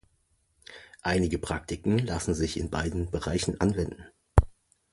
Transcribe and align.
Einige 1.03 1.37
Praktiken 1.37 1.99
lassen 1.99 2.33
sich 2.33 2.57
in 2.57 2.71
beiden 2.71 3.11
Bereichen 3.11 3.61
anwenden. 3.61 4.03